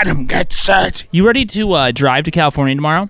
[0.00, 1.06] Adam, get set.
[1.12, 3.08] You ready to uh, drive to California tomorrow?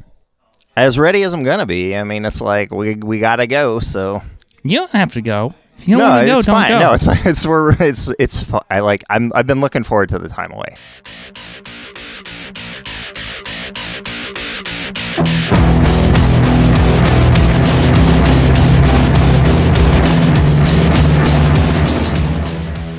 [0.77, 1.97] As ready as I'm gonna be.
[1.97, 3.81] I mean, it's like we we gotta go.
[3.81, 4.23] So
[4.63, 5.55] You don't have to go.
[5.79, 6.69] If you don't no, want to go, it's don't fine.
[6.71, 6.79] go.
[6.81, 8.41] No, it's it's we're it's it's.
[8.43, 9.03] fu- I like.
[9.09, 9.33] I'm.
[9.35, 10.77] I've been looking forward to the time away.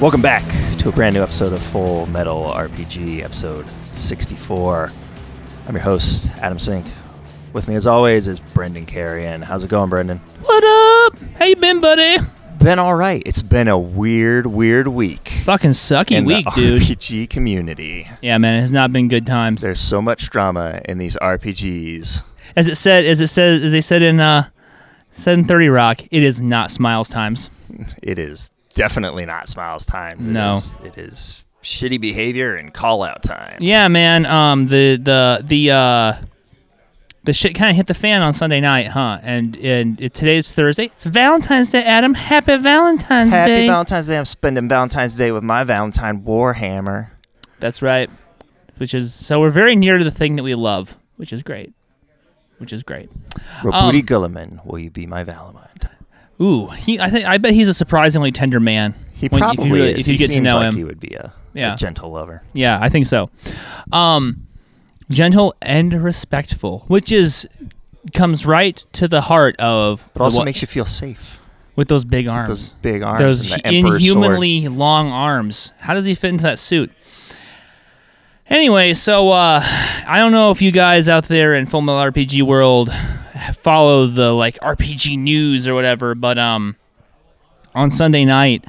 [0.01, 0.43] Welcome back
[0.85, 4.91] to a brand new episode of Full Metal RPG, episode 64.
[5.67, 6.85] I'm your host, Adam Sink.
[7.53, 9.41] With me, as always, is Brendan Carrion.
[9.41, 10.19] How's it going, Brendan?
[10.43, 11.19] what up?
[11.39, 12.23] How you been, buddy?
[12.59, 13.23] Been all right.
[13.25, 16.81] It's been a weird, weird week Fucking sucky in week, the dude.
[16.83, 18.07] RPG community.
[18.21, 19.63] Yeah, man, it has not been good times.
[19.63, 22.23] There's so much drama in these RPGs.
[22.55, 24.49] As it said, as it says, as they said in uh,
[25.13, 27.49] said in Thirty Rock, it is not Smiles times.
[28.03, 30.27] It is definitely not Smiles times.
[30.27, 30.57] It No.
[30.57, 33.57] is- it is shitty behavior and call out time.
[33.59, 34.25] Yeah, man.
[34.27, 36.13] Um, the the the uh,
[37.23, 39.17] the shit kind of hit the fan on Sunday night, huh?
[39.23, 40.85] And and it, today's Thursday.
[40.85, 42.13] It's Valentine's Day, Adam.
[42.13, 43.55] Happy Valentine's Happy Day.
[43.61, 44.17] Happy Valentine's Day.
[44.19, 47.09] I'm spending Valentine's Day with my Valentine Warhammer.
[47.59, 48.09] That's right.
[48.77, 51.73] Which is so we're very near to the thing that we love, which is great.
[52.59, 53.09] Which is great.
[53.63, 55.89] Roboute Um, Guilliman, will you be my Valamund?
[56.41, 56.99] Ooh, he.
[56.99, 57.25] I think.
[57.25, 58.93] I bet he's a surprisingly tender man.
[59.15, 59.97] He when- probably if you, is.
[59.99, 60.75] if you he get to know like him.
[60.75, 62.43] he would be a, a gentle lover.
[62.53, 63.29] Yeah, I think so.
[63.93, 64.45] Um,
[65.09, 67.47] gentle and respectful, which is
[68.13, 71.41] comes right to the heart of But also the, makes you feel safe.
[71.75, 73.19] with those big arms, Those big arms.
[73.19, 74.15] those and the Emperor's sword.
[74.17, 75.71] inhumanly long arms.
[75.79, 76.91] How does he fit into that suit?
[78.47, 82.43] Anyway, so uh, I don't know if you guys out there in Full Metal RPG
[82.43, 82.91] world
[83.53, 86.75] follow the like RPG news or whatever, but um,
[87.73, 88.65] on Sunday night,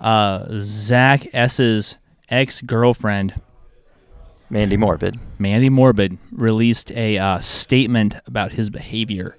[0.00, 1.96] uh, Zak S's
[2.28, 3.40] ex girlfriend
[4.50, 5.18] Mandy Morbid.
[5.38, 9.36] Mandy Morbid released a uh, statement about his behavior.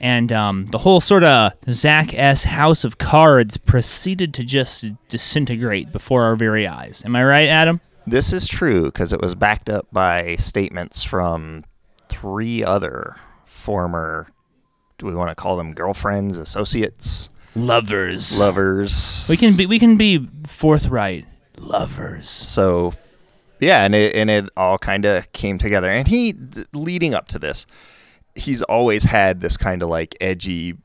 [0.00, 2.44] And um, the whole sort of Zak S.
[2.44, 7.02] House of Cards proceeded to just disintegrate before our very eyes.
[7.04, 7.80] Am I right, Adam?
[8.10, 11.64] This is true because it was backed up by statements from
[12.08, 14.28] three other former,
[14.96, 18.38] do we want to call them girlfriends, associates, Lovers.
[18.38, 19.26] lovers?
[19.28, 21.26] we can be we can be forthright.
[21.58, 22.30] Lovers.
[22.30, 22.94] So,
[23.60, 25.88] yeah, and it, and it all kind of came together.
[25.90, 27.66] And he, d- leading up to this,
[28.34, 30.76] he's always had this kind of like edgy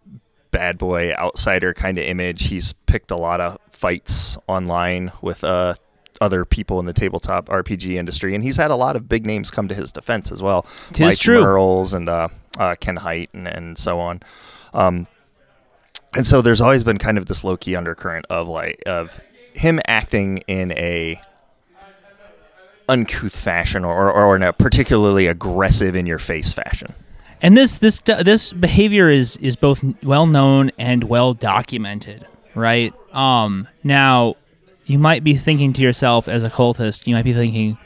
[0.52, 2.48] bad boy outsider kind of image.
[2.48, 5.76] He's picked a lot of fights online with uh,
[6.22, 9.52] other people in the tabletop RPG industry, and he's had a lot of big names
[9.52, 10.64] come to his defense as well.
[10.94, 11.42] Tis Mike true.
[11.42, 14.22] Mearls and uh, uh, Ken Hite and, and so on.
[14.74, 15.08] Um,
[16.16, 19.22] and so there's always been kind of this low key undercurrent of like of
[19.54, 21.20] him acting in a
[22.90, 26.90] uncouth fashion or, or in a particularly aggressive in your face fashion.
[27.42, 32.26] And this this this behavior is is both well known and well documented,
[32.56, 32.94] right?
[33.14, 34.36] Um, now,
[34.86, 37.78] you might be thinking to yourself as a cultist, you might be thinking,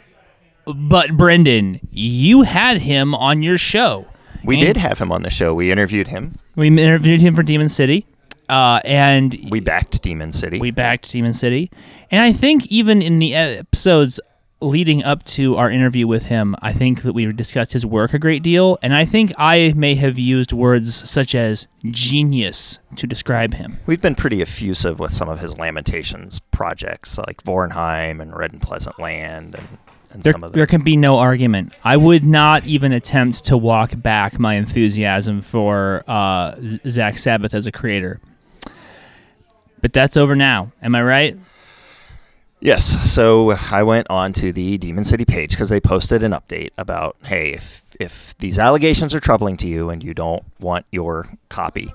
[0.65, 4.05] but Brendan, you had him on your show.
[4.43, 5.53] We And did have him on the show.
[5.53, 6.35] We interviewed him.
[6.55, 8.05] We interviewed him for Demon City,
[8.49, 10.59] uh, and We backed Demon City.
[10.59, 11.69] we backed Demon City.
[12.11, 14.19] And I think even in the episodes
[14.59, 18.19] leading up to our interview with him, I think that we discussed his work a
[18.19, 18.77] great deal.
[18.81, 23.79] And I think I may have used words such as genius to describe him.
[23.85, 28.61] We've been pretty effusive with some of his Lamentations projects, like Vornheim and Red and
[28.61, 29.67] Pleasant Land, and,
[30.11, 31.73] and There, some of the there can be no argument.
[31.83, 36.55] I would not even attempt to walk back my enthusiasm for uh,
[36.87, 38.19] Zak Sabbath as a creator.
[39.81, 40.71] But that's over now.
[40.81, 41.37] Am I right?
[42.59, 43.11] Yes.
[43.11, 47.15] So I went on to the Demon City page because they posted an update about,
[47.23, 51.93] hey, if if these allegations are troubling to you and you don't want your copy,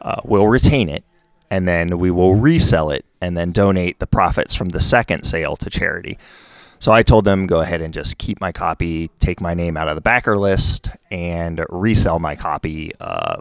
[0.00, 1.04] uh, we'll retain it,
[1.50, 5.56] and then we will resell it, and then donate the profits from the second sale
[5.56, 6.18] to charity.
[6.78, 9.88] So I told them go ahead and just keep my copy, take my name out
[9.88, 13.36] of the backer list, and resell my copy, uh,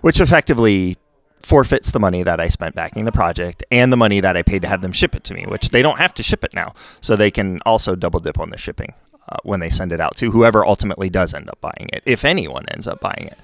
[0.00, 0.96] which effectively
[1.42, 4.62] forfeits the money that I spent backing the project and the money that I paid
[4.62, 6.74] to have them ship it to me, which they don't have to ship it now.
[7.00, 8.94] So they can also double dip on the shipping
[9.28, 12.24] uh, when they send it out to whoever ultimately does end up buying it, if
[12.24, 13.38] anyone ends up buying it.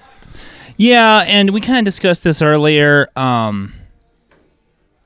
[0.77, 3.09] Yeah, and we kind of discussed this earlier.
[3.17, 3.73] Um,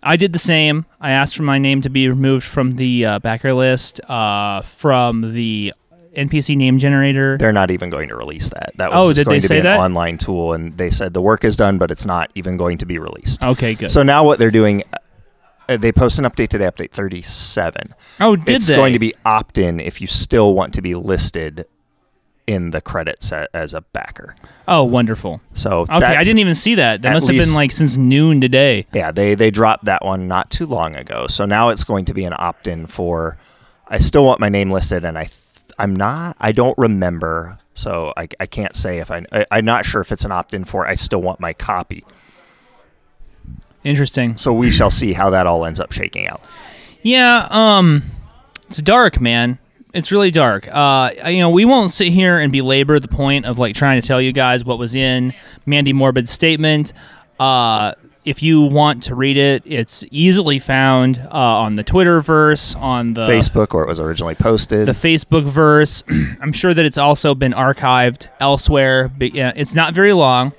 [0.03, 0.87] I did the same.
[1.01, 5.35] I asked for my name to be removed from the uh, backer list, uh, from
[5.35, 5.75] the
[6.17, 7.37] NPC name generator.
[7.39, 8.73] They're not even going to release that.
[8.77, 9.79] That was Oh, just did going they to say be an that?
[9.81, 12.87] online tool, and they said the work is done, but it's not even going to
[12.87, 13.43] be released.
[13.45, 13.91] okay, good.
[13.91, 14.83] So now what they're doing,
[15.69, 17.95] uh, they post an update today, update 37.
[18.21, 18.75] Oh, did it's they?
[18.77, 21.67] going to be opt in if you still want to be listed
[22.47, 24.35] in the credits as a backer.
[24.67, 25.41] Oh, wonderful.
[25.55, 27.03] So Okay, I didn't even see that.
[27.03, 28.87] That must have been like since noon today.
[28.93, 31.29] Yeah, they they dropped that one not too long ago.
[31.29, 33.39] So now it's going to be an opt in for.
[33.87, 35.29] I still want my name listed, and I
[35.81, 36.37] I'm not.
[36.39, 40.13] I don't remember, so I, I can't say if I, I I'm not sure if
[40.13, 40.87] it's an opt in for.
[40.87, 42.05] I still want my copy.
[43.83, 44.37] Interesting.
[44.37, 46.45] So we shall see how that all ends up shaking out.
[47.03, 48.03] Yeah, um
[48.69, 49.59] it's dark, man.
[49.95, 50.69] It's really dark.
[50.71, 54.07] Uh you know, we won't sit here and belabor the point of like trying to
[54.07, 55.33] tell you guys what was in
[55.65, 56.93] Mandy Morbid's statement.
[57.39, 57.95] Uh
[58.31, 63.23] if you want to read it, it's easily found uh, on the Twitterverse, on the
[63.23, 64.87] Facebook, where it was originally posted.
[64.87, 66.05] the Facebook verse.
[66.41, 69.09] I'm sure that it's also been archived elsewhere.
[69.09, 70.53] But yeah, it's not very long.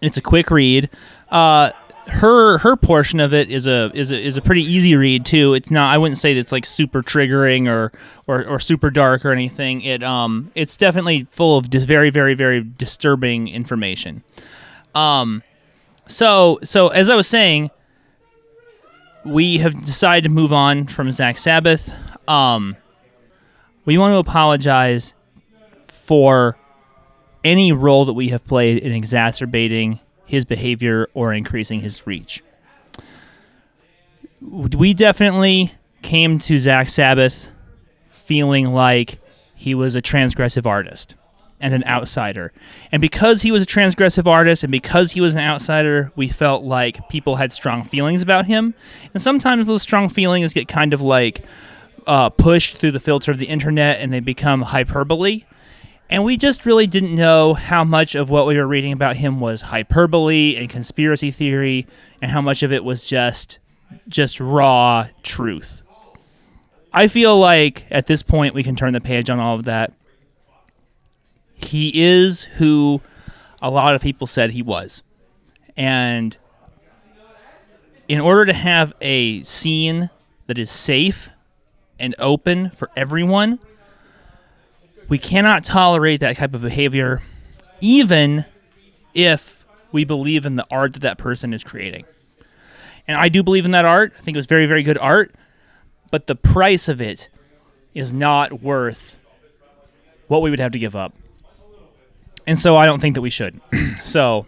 [0.00, 0.90] It's a quick read.
[1.28, 1.70] Uh,
[2.08, 5.54] her her portion of it is a is a is a pretty easy read too.
[5.54, 5.94] It's not.
[5.94, 7.92] I wouldn't say that it's like super triggering or
[8.26, 9.82] or, or super dark or anything.
[9.82, 14.24] It um it's definitely full of dis- very very very disturbing information.
[14.92, 15.44] Um,
[16.10, 17.70] so so as I was saying,
[19.24, 21.92] we have decided to move on from Zak Sabbath.
[22.28, 22.76] Um,
[23.84, 25.14] we want to apologize
[25.88, 26.56] for
[27.44, 32.42] any role that we have played in exacerbating his behavior or increasing his reach.
[34.40, 35.72] We definitely
[36.02, 37.48] came to Zak Sabbath
[38.08, 39.18] feeling like
[39.54, 41.14] he was a transgressive artist
[41.60, 42.52] and an outsider.
[42.90, 46.64] And because he was a transgressive artist and because he was an outsider, we felt
[46.64, 48.74] like people had strong feelings about him.
[49.12, 51.44] And sometimes those strong feelings get kind of like
[52.06, 55.44] uh, pushed through the filter of the internet and they become hyperbole.
[56.08, 59.38] And we just really didn't know how much of what we were reading about him
[59.38, 61.86] was hyperbole and conspiracy theory
[62.20, 63.58] and how much of it was just
[64.08, 65.82] just raw truth.
[66.92, 69.92] I feel like at this point we can turn the page on all of that.
[71.64, 73.00] He is who
[73.62, 75.02] a lot of people said he was.
[75.76, 76.36] And
[78.08, 80.10] in order to have a scene
[80.46, 81.30] that is safe
[81.98, 83.60] and open for everyone,
[85.08, 87.22] we cannot tolerate that type of behavior,
[87.80, 88.44] even
[89.14, 92.04] if we believe in the art that that person is creating.
[93.06, 94.12] And I do believe in that art.
[94.16, 95.34] I think it was very, very good art.
[96.10, 97.28] But the price of it
[97.94, 99.18] is not worth
[100.28, 101.14] what we would have to give up.
[102.50, 103.60] And so I don't think that we should.
[104.02, 104.44] so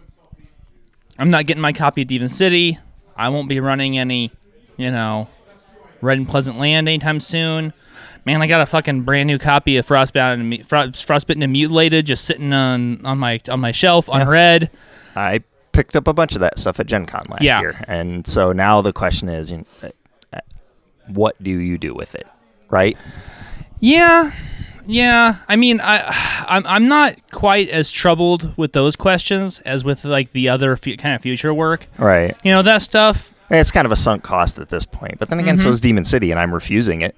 [1.17, 2.77] I'm not getting my copy of Demon City.
[3.15, 4.29] I won't be running any,
[4.75, 5.29] you know,
[6.01, 7.71] Red and Pleasant Land anytime soon.
[8.25, 12.25] Man, I got a fucking brand new copy of Frostbound and Frostbitten and Mutilated just
[12.25, 14.69] sitting on on my on my shelf unread.
[15.15, 15.39] I
[15.71, 17.61] picked up a bunch of that stuff at Gen Con last Yeah.
[17.61, 17.81] year.
[17.87, 19.91] And so now the question is, you know,
[20.33, 20.39] uh,
[21.07, 22.27] what do you do with it?
[22.69, 22.97] Right?
[23.79, 24.31] Yeah,
[24.85, 25.37] yeah.
[25.47, 30.31] I mean, I I'm I'm not quite as troubled with those questions as with like
[30.31, 31.87] the other fu- kind of future work.
[31.97, 32.35] Right.
[32.43, 35.19] You know that stuff, it's kind of a sunk cost at this point.
[35.19, 35.63] But then again, Mm-hmm.
[35.63, 37.15] so is Demon City, and I'm refusing it.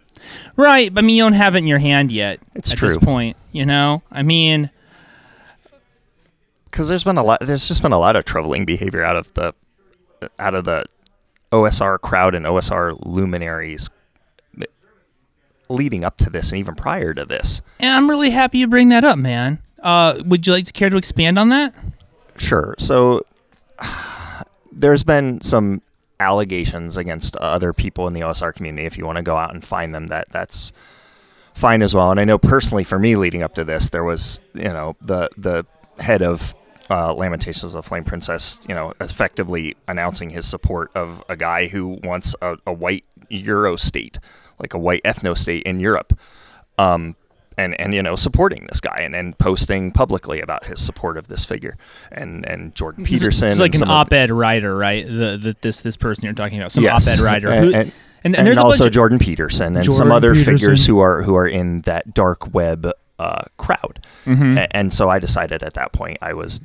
[0.56, 0.94] right?
[0.94, 2.40] But I mean, you don't have it in your hand yet.
[2.56, 3.38] It's at this point.
[3.52, 4.70] You know, I mean,
[6.66, 9.34] because there's been a lot there's just been a lot of troubling behavior out of
[9.34, 9.54] the
[10.40, 10.86] out of the
[11.52, 13.90] OSR crowd and OSR luminaries
[15.70, 17.62] leading up to this and even prior to this.
[17.80, 19.60] and I'm really happy you bring that up, man.
[19.82, 21.74] Uh, would you like to care to expand on that?
[22.38, 22.76] Sure.
[22.80, 23.24] So
[24.72, 25.82] there's been some
[26.20, 28.86] allegations against other people in the OSR community.
[28.86, 30.72] If you want to go out and find them, that that's
[31.54, 32.12] fine as well.
[32.12, 35.30] And I know personally for me, leading up to this, there was you know the
[35.38, 35.66] the
[36.00, 36.56] head of
[36.90, 42.00] uh, Lamentations of Flame Princess, you know, effectively announcing his support of a guy who
[42.04, 44.20] wants a, a white Euro state,
[44.60, 46.18] like a white ethno state in Europe.
[46.78, 47.16] Um,
[47.58, 51.30] and, and you know supporting this guy and, and posting publicly about his support of
[51.30, 51.78] this figure
[52.12, 55.06] and and Jordan Peterson It's like an op-ed writer, right?
[55.08, 57.08] The, the this this person you're talking about, some Yes.
[57.08, 57.92] op-ed writer, and, and,
[58.26, 60.58] and, and there's also Jordan Peterson and some other Peterson.
[60.58, 64.06] figures who are who are in that dark web uh, crowd.
[64.26, 64.58] Mm-hmm.
[64.58, 66.60] A- And so I decided at that point I was,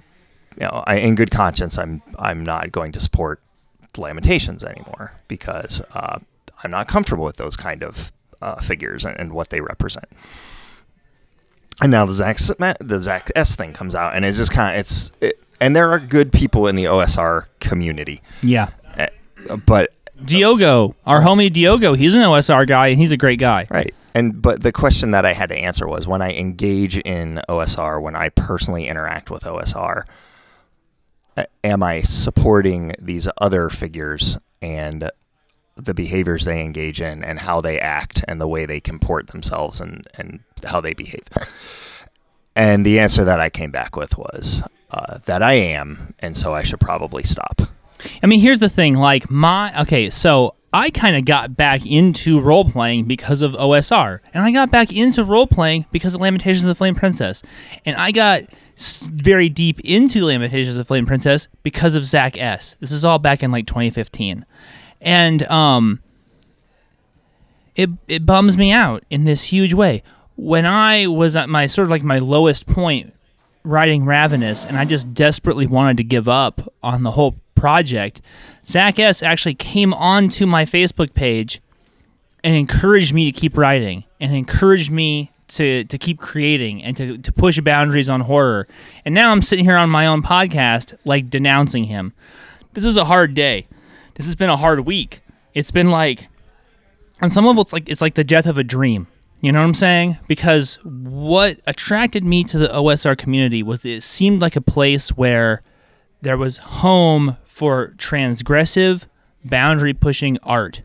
[0.57, 3.41] you know, I, in good conscience, I'm I'm not going to support
[3.97, 6.19] Lamentations anymore because uh,
[6.63, 8.13] I'm not comfortable with those kind of
[8.43, 10.07] uh, figures and, and what they represent.
[11.83, 14.77] And now the Zak S- the Zak S thing comes out, and it's just kind
[14.77, 18.71] of it's it, and there are good people in the OSR community, yeah.
[18.97, 19.09] eh,
[19.67, 19.93] but
[20.25, 23.67] Diogo, our homie Diogo, he's an OSR guy and he's a great guy.
[23.71, 23.95] Right.
[24.15, 28.03] And but the question that I had to answer was when I engage in OSR,
[28.03, 30.05] when I personally interact with OSR,
[31.65, 35.11] am I supporting these other figures and
[35.81, 39.81] the behaviors they engage in and how they act and the way they comport themselves
[39.81, 41.25] and and how they behave.
[42.57, 46.55] And the answer that I came back with was uh, that I am, and so
[46.55, 47.63] I should probably stop.
[48.23, 48.95] I mean, here's the thing.
[48.95, 54.21] Like my okay, so I kind of got back into role playing because of OSR,
[54.33, 57.43] and I got back into role playing because of Lamentations of the Flame Princess,
[57.85, 58.45] and I got
[59.11, 62.77] very deep into Lamentations of the Flame Princess because of Zak S.
[62.81, 64.47] This is all back in like 2015,
[65.01, 66.01] and um,
[67.77, 70.03] it it bums me out in this huge way.
[70.37, 73.15] When I was at my sort of like my lowest point
[73.63, 78.23] writing Ravenous, and I just desperately wanted to give up on the whole project,
[78.67, 79.23] Zak S.
[79.23, 81.61] actually came onto my Facebook page
[82.43, 87.19] and encouraged me to keep writing and encouraged me to, to keep creating and to,
[87.19, 88.67] to push boundaries on horror.
[89.05, 92.15] And now I'm sitting here on my own podcast, like denouncing him.
[92.73, 93.67] This is a hard day.
[94.21, 95.23] This has been a hard week.
[95.55, 96.29] It's been like,
[97.23, 99.07] on some level, it's like it's like the death of a dream.
[99.41, 100.19] You know what I'm saying?
[100.29, 105.09] Because what attracted me to the OSR community was that it seemed like a place
[105.09, 105.63] where
[106.21, 109.07] there was home for transgressive,
[109.43, 110.83] boundary pushing art.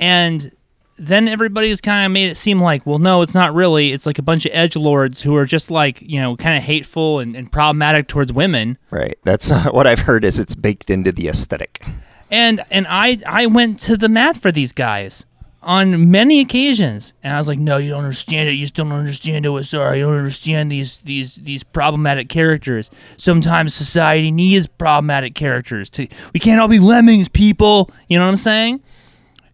[0.00, 0.50] And
[0.96, 3.92] then everybody everybody's kind of made it seem like, well, no, it's not really.
[3.92, 6.62] It's like a bunch of edge lords who are just like, you know, kind of
[6.62, 8.78] hateful and, and problematic towards women.
[8.90, 9.18] Right.
[9.24, 10.24] That's what I've heard.
[10.24, 11.84] Is it's baked into the aesthetic.
[12.30, 15.26] And and I I went to the mat for these guys
[15.62, 18.52] on many occasions, and I was like, "No, you don't understand it.
[18.52, 19.48] You just don't understand it.
[19.48, 19.96] OSR.
[19.96, 22.90] You don't understand these these these problematic characters.
[23.16, 25.88] Sometimes society needs problematic characters.
[25.90, 27.90] To we can't all be lemmings, people.
[28.08, 28.80] You know what I'm saying?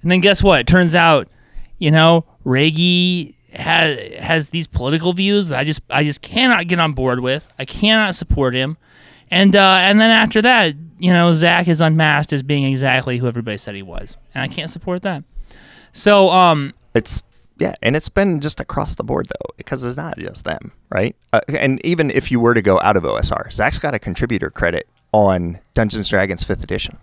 [0.02, 0.60] And then guess what?
[0.60, 1.28] It turns out,
[1.78, 6.78] you know, Raggi has has these political views that I just I just cannot get
[6.78, 7.46] on board with.
[7.58, 8.76] I cannot support him.
[9.30, 13.26] And uh, and then after that, you know, Zak is unmasked as being exactly who
[13.26, 15.24] everybody said he was, and I can't support that.
[15.92, 17.22] So, um, It's
[17.58, 21.14] yeah, and it's been just across the board though, because it's not just them, right?
[21.32, 24.50] Uh, and even if you were to go out of OSR, Zak's got a contributor
[24.50, 26.98] credit on Dungeons Dragons Fifth Edition.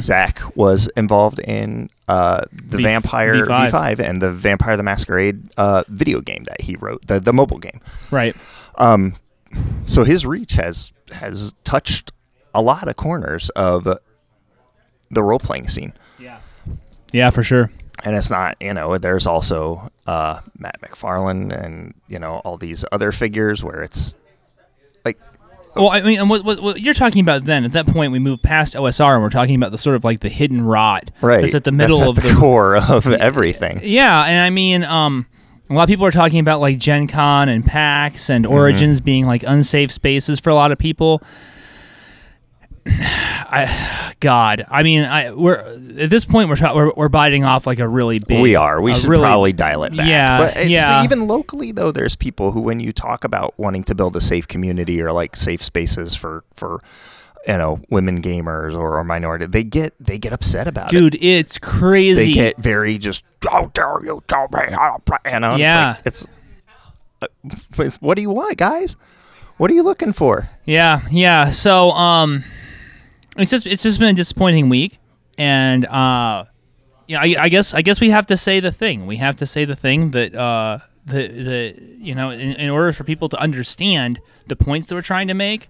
[0.00, 3.70] Zak was involved in uh, the V- Vampire V5.
[3.70, 3.98] V5.
[4.00, 7.80] and the Vampire the Masquerade uh, video game that he wrote, the the mobile game.
[8.10, 8.34] right.
[8.76, 9.14] Um,
[9.84, 12.10] so his reach has has touched
[12.54, 13.84] a lot of corners of
[15.10, 15.92] the role playing scene.
[16.18, 16.38] Yeah,
[17.12, 17.70] Yeah, for sure.
[18.04, 22.84] and it's not you know there's also uh, Matt McFarland and you know all these
[22.92, 24.16] other figures where it's
[25.04, 25.18] like
[25.76, 28.18] Well, I mean, and what, what, what you're talking about then, at that point, we
[28.18, 31.40] move past OSR and we're talking about the sort of like the hidden rot right
[31.42, 32.34] that's at the middle that's of the, the.
[32.34, 35.26] core of everything Yeah, and I mean, um,
[35.70, 39.26] a lot of people are talking about like Gen Con and PAX and Origins being
[39.26, 41.22] like unsafe spaces for a lot of people.
[43.50, 45.54] I, God, I mean, I we're
[45.98, 48.40] at this point we're, we're we're biting off like a really big.
[48.42, 51.04] we are we should really- probably dial it back Yeah, but it's yeah.
[51.04, 54.48] even locally though there's people who when you talk about wanting to build a safe
[54.48, 56.80] community or like safe spaces for for
[57.46, 61.14] you know women gamers or, or minority they get they get upset about it dude.
[61.22, 62.24] It's crazy.
[62.26, 65.96] they get very just how dare you tell me how to play you know Yeah.
[66.06, 66.26] it's,
[67.20, 68.96] like, it's, uh, it's what do you want guys
[69.56, 71.50] what are you looking for Yeah, yeah.
[71.50, 72.42] So, um,
[73.36, 74.98] it's just it's just been a disappointing week,
[75.38, 76.44] and uh,
[77.10, 79.06] I, I guess I guess we have to say the thing.
[79.06, 82.92] We have to say the thing that uh, the the you know, in, in order
[82.92, 85.68] for people to understand the points that we're trying to make.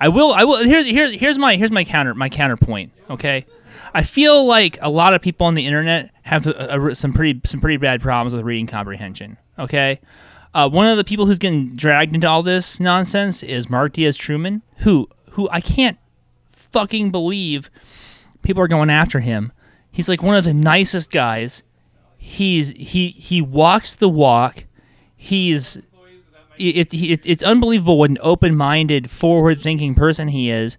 [0.00, 0.32] I will.
[0.32, 0.62] I will.
[0.62, 2.92] Here's here's here's my here's my counter my counterpoint.
[3.10, 3.46] Okay,
[3.94, 7.40] I feel like a lot of people on the internet have a, a- some pretty
[7.44, 9.36] some pretty bad problems with reading comprehension.
[9.58, 9.98] Okay,
[10.54, 14.16] uh, one of the people who's getting dragged into all this nonsense is Mark Diaz
[14.16, 15.98] Truman, who who I can't
[16.72, 17.70] fucking believe
[18.42, 19.52] people are going after him.
[19.90, 21.62] He's like one of the nicest guys.
[22.16, 24.64] He's he he walks the walk.
[25.16, 25.78] He's
[26.60, 30.76] it, it, it's unbelievable what an open-minded, forward-thinking person he is.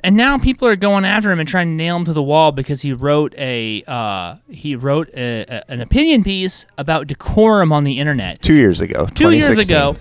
[0.00, 2.52] And now people are going after him and trying to nail him to the wall
[2.52, 7.84] because he wrote a uh, he wrote a, a, an opinion piece about decorum on
[7.84, 9.96] the internet two years ago two years ago.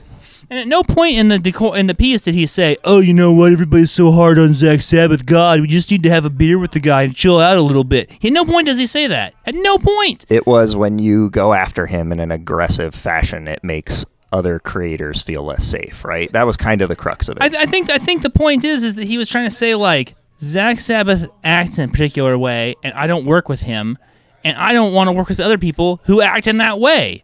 [0.49, 3.13] And at no point in the decor in the piece did he say, "Oh, you
[3.13, 3.51] know what?
[3.51, 5.25] Everybody's so hard on Zak Sabbath.
[5.25, 7.61] God, we just need to have a beer with the guy and chill out a
[7.61, 9.33] little bit." At no point does he say that.
[9.45, 10.25] At no point.
[10.29, 15.21] it was when you go after him in an aggressive fashion it makes other creators
[15.21, 17.91] feel less safe right that was kind of the crux of it I, I think
[17.91, 21.29] I think the point is is that he was trying to say like Zak Sabbath
[21.43, 23.97] acts in a particular way, and I don't work with him,
[24.43, 27.23] and I don't want to work with other people who act in that way.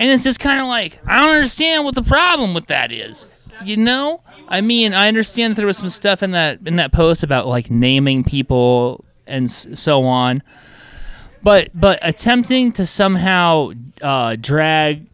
[0.00, 3.26] And it's just kind of like I don't understand what the problem with that is.
[3.66, 7.22] You know, I mean, I understand there was some stuff in that in that post
[7.22, 10.42] about like naming people and so on,
[11.42, 15.06] but but attempting to somehow uh, drag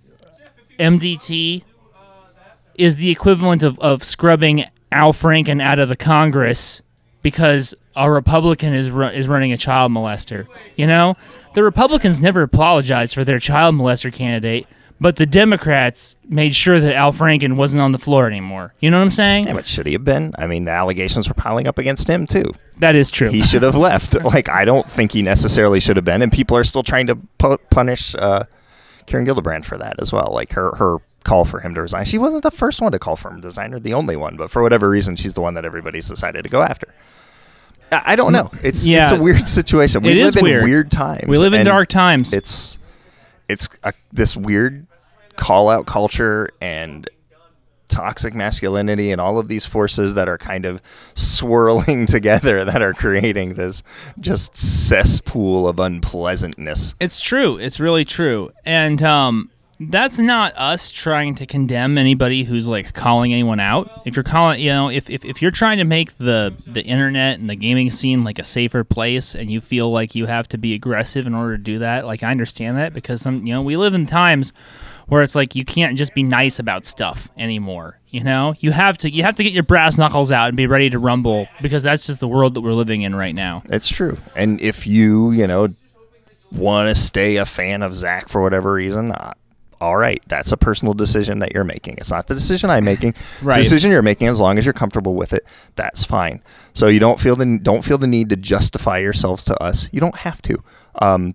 [0.78, 1.64] MDT
[2.76, 6.80] is the equivalent of, of scrubbing Al Franken out of the Congress
[7.22, 10.46] because a Republican is ru- is running a child molester.
[10.76, 11.16] You know,
[11.54, 14.66] the Republicans never apologized for their child molester candidate,
[15.00, 18.74] but the Democrats made sure that Al Franken wasn't on the floor anymore.
[18.80, 19.46] You know what I'm saying?
[19.46, 20.32] Yeah, but should he have been?
[20.38, 22.44] I mean, the allegations were piling up against him too.
[22.78, 23.30] That is true.
[23.30, 24.14] He should have left.
[24.24, 27.16] Like, I don't think he necessarily should have been, and people are still trying to
[27.38, 28.44] pu- punish uh,
[29.06, 30.30] Karen Gillibrand for that as well.
[30.32, 32.04] Like her her call for him to resign.
[32.04, 34.36] She wasn't the first one to call for him to resign, or the only one,
[34.36, 36.92] but for whatever reason, she's the one that everybody's decided to go after.
[37.92, 38.50] I don't know.
[38.62, 39.02] It's Yeah.
[39.04, 40.02] it's a weird situation.
[40.02, 40.64] We It live in weird.
[40.64, 41.24] weird times.
[41.26, 42.32] we live in dark times.
[42.32, 42.78] It's
[43.48, 44.86] it's a, this weird
[45.36, 47.08] call out culture and
[47.88, 50.82] toxic masculinity and all of these forces that are kind of
[51.14, 53.84] swirling together that are creating this
[54.18, 56.94] just cesspool of unpleasantness.
[56.98, 57.56] It's true.
[57.56, 58.50] It's really true.
[58.64, 64.02] And um, that's not us trying to condemn anybody who's like calling anyone out.
[64.06, 67.38] If you're calling, you know, if, if, if you're trying to make the, the internet
[67.38, 70.58] and the gaming scene like a safer place and you feel like you have to
[70.58, 73.62] be aggressive in order to do that, like I understand that because some, you know,
[73.62, 74.52] we live in times
[75.08, 78.00] where it's like you can't just be nice about stuff anymore.
[78.08, 80.66] You know, you have to you have to get your brass knuckles out and be
[80.66, 83.62] ready to rumble because that's just the world that we're living in right now.
[83.66, 84.16] It's true.
[84.34, 85.68] And if you, you know,
[86.50, 89.12] want to stay a fan of Zak for whatever reason,
[89.80, 91.96] all right, that's a personal decision that you're making.
[91.98, 93.10] It's not the decision I'm making.
[93.16, 93.56] It's Right.
[93.56, 94.28] the decision you're making.
[94.28, 96.40] As long as you're comfortable with it, that's fine.
[96.72, 99.88] So you don't feel the don't feel the need to justify yourselves to us.
[99.92, 100.56] You don't have to.
[100.96, 101.34] Um,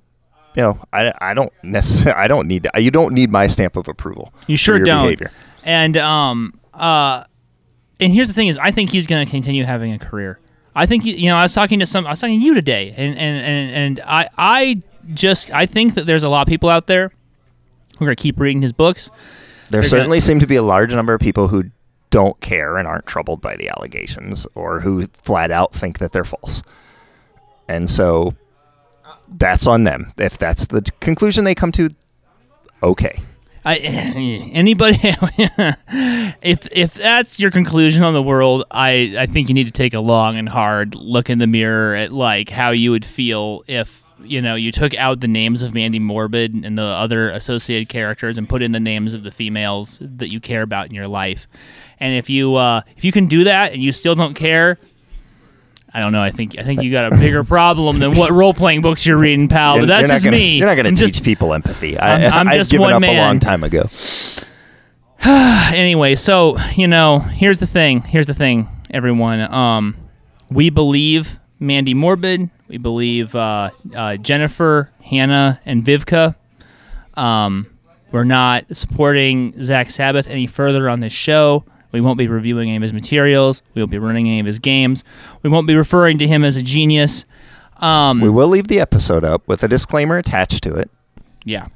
[0.56, 3.76] you know, I, I don't necessarily I don't need to, you don't need my stamp
[3.76, 4.34] of approval.
[4.48, 5.04] You for sure your don't.
[5.06, 5.32] Behavior.
[5.64, 7.24] And um uh
[8.00, 10.40] and here's the thing is I think he's going to continue having a career.
[10.76, 12.54] I think he, you know I was talking to some I was talking to you
[12.56, 14.82] today and and and, and I I
[15.14, 17.12] just I think that there's a lot of people out there
[18.02, 19.10] who are going to keep reading his books.
[19.70, 21.66] There They're certainly seem to be a large number of people who
[22.10, 26.26] don't care and aren't troubled by the allegations or who flat out think that they're
[26.26, 26.62] false.
[27.68, 28.36] And so
[29.30, 30.12] that's on them.
[30.18, 31.90] If that's the conclusion they come to,
[32.84, 33.22] okay.
[33.64, 33.76] I,
[34.54, 39.72] anybody if if that's your conclusion on the world, I I think you need to
[39.72, 43.64] take a long and hard look in the mirror at like how you would feel
[43.68, 47.90] if you know you took out the names of Mandy Morbid and the other associated
[47.90, 51.08] characters and put in the names of the females that you care about in your
[51.08, 51.48] life.
[52.00, 54.78] And if you uh, if you can do that and you still don't care,
[55.94, 56.22] I don't know.
[56.22, 59.18] I think I think you got a bigger problem than what role playing books you're
[59.18, 59.76] reading, pal.
[59.76, 60.58] You're- but that's just gonna, me.
[60.58, 61.98] You're not going to teach just- people empathy.
[61.98, 63.16] I'm- I, I'm I've just given one up man.
[63.18, 63.90] a long time ago.
[65.26, 68.02] anyway, so you know, here's the thing.
[68.02, 69.42] Here's the thing, everyone.
[69.54, 69.98] Um,
[70.50, 72.50] we believe Mandy Morbid.
[72.68, 76.36] We believe uh, uh, Jennifer, Hannah, and Vivka.
[77.14, 77.68] Um,
[78.12, 81.64] we're not supporting Zak Sabbath any further on this show.
[81.92, 83.62] We won't be reviewing any of his materials.
[83.74, 85.04] We won't be running any of his games.
[85.44, 87.26] We won't be referring to him as a genius.
[87.78, 90.90] Um, We will leave the episode up with a disclaimer attached to it.
[91.46, 91.68] yeah.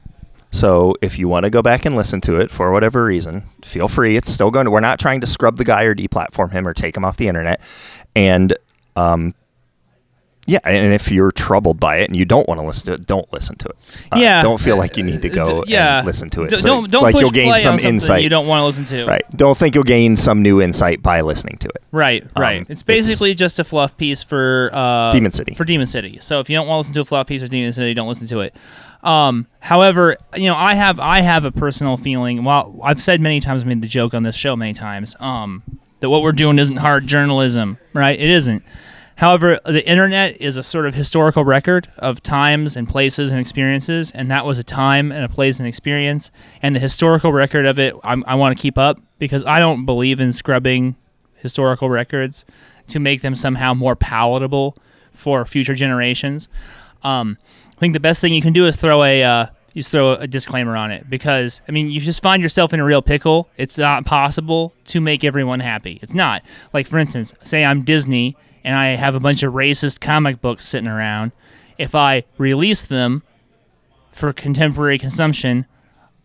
[0.52, 3.89] So if you want to go back and listen to it for whatever reason, feel
[3.89, 4.15] free.
[4.15, 4.71] It's still going to.
[4.71, 7.28] We're not trying to scrub the guy or deplatform him or take him off the
[7.28, 7.60] internet.
[8.15, 8.56] And
[8.95, 9.34] um,
[10.47, 13.08] yeah, and if you're troubled by it and you don't want to listen to it,
[13.08, 13.75] don't listen to it.
[14.12, 14.41] Uh, Yeah.
[14.41, 15.97] don't feel like you need to go D- yeah.
[15.99, 16.49] and listen to it.
[16.51, 18.23] D- So, don't don't like push you'll gain play some on something insight.
[18.23, 19.05] you don't want to listen to.
[19.05, 19.23] right.
[19.36, 21.84] Don't think you'll gain some new insight by listening to it.
[21.91, 22.60] Right, right.
[22.62, 25.55] Um, it's basically just a fluff piece for uh, Demon City.
[25.55, 26.19] For Demon City.
[26.21, 28.08] So if you don't want to listen to a fluff piece of Demon City, don't
[28.08, 28.55] listen to it.
[29.03, 32.43] Um, however, you know, I have I have a personal feeling.
[32.43, 35.62] Well, I've said many times, I made the joke on this show many times, um,
[35.99, 37.77] that what we're doing isn't hard journalism.
[37.93, 38.19] Right?
[38.19, 38.63] It isn't.
[39.15, 44.12] However, the internet is a sort of historical record of times and places and experiences,
[44.12, 46.32] and that was a time and a place and experience.
[46.62, 49.86] And the historical record of it, I'm, I want to keep up because I don't
[49.86, 50.97] believe in scrubbing
[51.36, 52.43] historical records
[52.88, 54.75] to make them somehow more palatable
[55.13, 56.49] for future generations.
[57.04, 57.38] Um,
[57.75, 60.28] I think the best thing you can do is throw a uh, just throw a
[60.28, 63.49] disclaimer on it because I mean you just find yourself in a real pickle.
[63.58, 65.99] It's not possible to make everyone happy.
[66.01, 70.01] It's not like for instance, say I'm Disney and I have a bunch of racist
[70.01, 71.32] comic books sitting around.
[71.78, 73.21] If I release them
[74.12, 75.67] for contemporary consumption,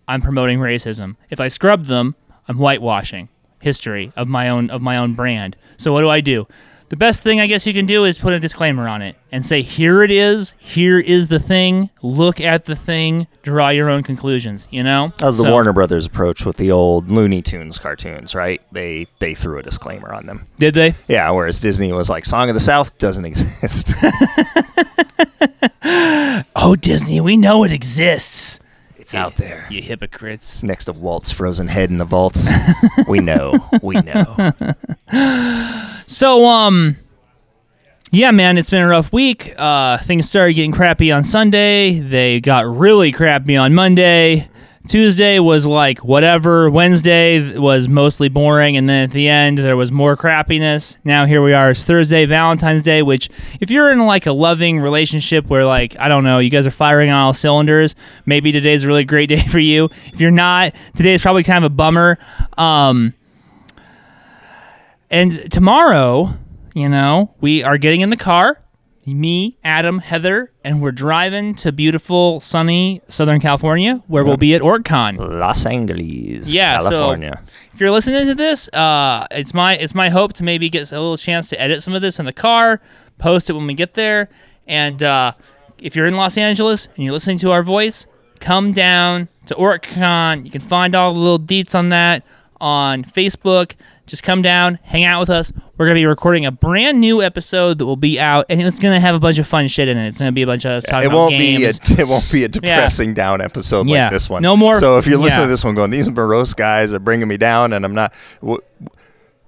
[0.08, 1.16] I'm promoting racism.
[1.28, 2.16] If I scrub them,
[2.48, 3.28] I'm whitewashing
[3.60, 5.54] history of my own of my own brand.
[5.76, 6.48] So what do I do?
[6.90, 9.46] The best thing I guess you can do is put a disclaimer on it and
[9.46, 14.02] say here it is, here is the thing, look at the thing, draw your own
[14.02, 15.12] conclusions, you know?
[15.18, 18.60] That was the Warner Brothers approach with the old Looney Tunes cartoons, right?
[18.72, 20.48] They they threw a disclaimer on them.
[20.58, 20.96] Did they?
[21.06, 23.94] Yeah, whereas Disney was like, "Song of the South doesn't exist."
[26.62, 28.60] Oh, Disney, we know it exists.
[29.10, 29.66] It's out there.
[29.68, 30.62] You hypocrites.
[30.62, 32.48] Next to Walt's frozen head in the vaults.
[33.08, 33.58] we know.
[33.82, 34.52] We know.
[36.06, 36.96] So, um,
[38.10, 39.54] yeah, man, it's been a rough week.
[39.56, 42.00] Uh, things started getting crappy on Sunday.
[42.00, 44.48] They got really crappy on Monday.
[44.88, 46.70] Tuesday was like whatever.
[46.70, 50.96] Wednesday was mostly boring, and then at the end there was more crappiness.
[51.04, 51.70] Now here we are.
[51.70, 53.02] It's Thursday, Valentine's Day.
[53.02, 53.28] Which,
[53.60, 56.70] if you're in like a loving relationship where like I don't know, you guys are
[56.70, 59.90] firing on all cylinders, maybe today's a really great day for you.
[60.12, 62.18] If you're not, today is probably kind of a bummer.
[62.56, 63.12] Um,
[65.10, 66.34] and tomorrow,
[66.74, 68.58] you know, we are getting in the car,
[69.06, 74.62] me, Adam, Heather, and we're driving to beautiful, sunny Southern California, where we'll be at
[74.62, 75.16] OrcCon.
[75.18, 77.42] Los Angeles, Yeah, so- California.
[77.74, 81.00] If you're listening to this, uh, it's my it's my hope to maybe get a
[81.00, 82.80] little chance to edit some of this in the car,
[83.18, 84.28] post it when we get there,
[84.66, 85.32] and uh,
[85.78, 88.06] if you're in Los Angeles and you're listening to our voice,
[88.38, 90.44] come down to OrcCon.
[90.44, 92.22] You can find all the little deets on that
[92.60, 93.72] on Facebook.
[94.06, 95.52] Just come down, hang out with us.
[95.78, 99.00] We're gonna be recording a brand new episode that will be out, and it's gonna
[99.00, 100.08] have a bunch of fun shit in it.
[100.08, 101.68] It's gonna be a bunch of us talking it won't be a,
[101.98, 104.04] it won't be a depressing down episode Yeah.
[104.04, 104.42] like this one.
[104.42, 105.46] No more- So if you're listening yeah.
[105.46, 108.12] to this one, going, these morose guys are bringing me down, and I'm not.
[108.40, 108.60] w-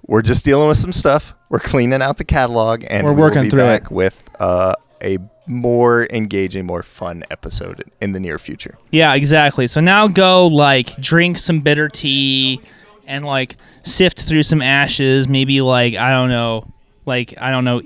[0.07, 1.33] We're just dealing with some stuff.
[1.49, 3.91] We're cleaning out the catalog, and We're we working be through back it.
[3.91, 4.73] with uh,
[5.03, 8.77] a more engaging, more fun episode in the near future.
[8.91, 9.67] Yeah, exactly.
[9.67, 12.61] So now go like drink some bitter tea
[13.07, 15.27] and like sift through some ashes.
[15.27, 16.71] Maybe like I don't know,
[17.05, 17.81] like I don't know,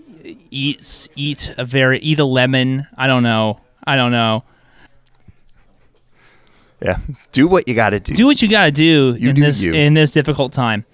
[0.52, 2.88] eat eat a very eat a lemon.
[2.98, 3.60] I don't know.
[3.86, 4.44] I don't know.
[6.82, 7.00] Yeah,
[7.32, 8.14] do what you got to do.
[8.14, 9.74] Do what you gotta do You in do this you.
[9.74, 10.86] in this difficult time.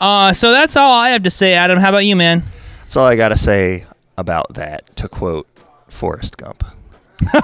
[0.00, 1.78] Uh, so that's all I have to say, Adam.
[1.78, 2.44] How about you, man?
[2.82, 3.84] That's all I got to say
[4.16, 4.94] about that.
[4.96, 5.48] To quote
[5.88, 6.64] Forrest Gump.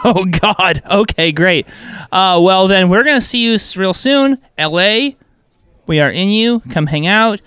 [0.05, 0.83] Oh God.
[0.88, 1.66] Okay, great.
[2.12, 4.38] Uh, well then, we're gonna see you real soon.
[4.57, 5.16] L.A.
[5.86, 6.60] We are in you.
[6.70, 7.40] Come hang out.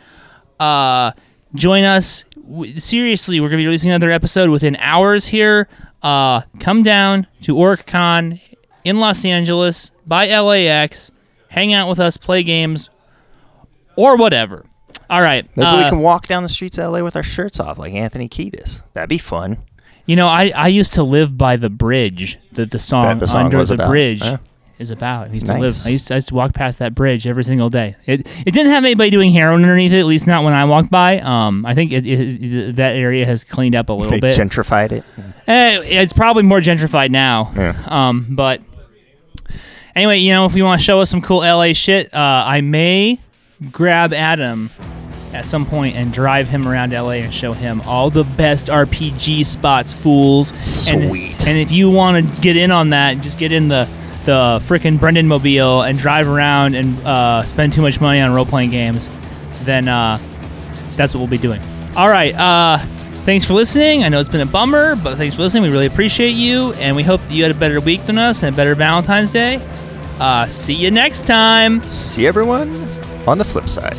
[0.60, 1.12] Uh,
[1.56, 2.24] join us.
[2.36, 5.68] W- seriously, we're gonna be releasing another episode within hours here.
[6.02, 8.40] Uh, come down to OrcCon
[8.84, 11.12] in Los Angeles by LAX.
[11.50, 12.90] Hang out with us, play games,
[13.96, 14.66] or whatever.
[15.10, 15.48] All right.
[15.56, 17.94] Maybe uh, we can walk down the streets of LA with our shirts off, like
[17.94, 18.84] Anthony Kiedis.
[18.94, 19.58] That'd be fun.
[20.06, 23.28] You know, I, I used to live by the bridge that the song, That the
[23.28, 23.90] song Under the about.
[23.90, 24.38] Bridge Yeah.
[24.80, 25.30] Is about.
[25.30, 25.76] I used to live.
[25.86, 27.96] I used to, I used to walk past that bridge every single day.
[28.06, 30.92] It it didn't have anybody doing heroin underneath it, at least not when I walked
[30.92, 31.20] by.
[31.20, 34.38] Um, I think it, it, that area has cleaned up a little They bit.
[34.38, 35.04] gentrified it.
[35.48, 37.52] Eh, it's probably more gentrified now.
[37.56, 37.76] Yeah.
[37.88, 38.62] Um, but
[39.96, 42.62] anyway, you know, if you want to show us some cool LA shit, uh, I
[42.62, 43.20] may
[43.72, 44.70] grab Adam
[45.34, 49.46] at some point and drive him around LA and show him all the best RPG
[49.46, 50.52] spots, fools.
[50.90, 51.48] And- Sweet.
[51.48, 53.88] And, if you want to get in on that, just get in the
[54.28, 58.46] the frickin' Brendan mobile and drive around and uh, spend too much money on role
[58.46, 59.10] playing games,
[59.64, 60.20] then uh,
[60.92, 61.62] that's what we'll be doing.
[61.96, 62.36] All right.
[62.36, 62.78] Uh,
[63.24, 64.04] thanks for listening.
[64.04, 65.64] I know it's been a bummer, but thanks for listening.
[65.64, 68.44] We really appreciate you, and we hope that you had a better week than us
[68.44, 69.56] and a better Valentine's Day.
[70.20, 71.82] Uh, see you next time.
[71.84, 72.70] See everyone
[73.28, 73.98] on the flip side.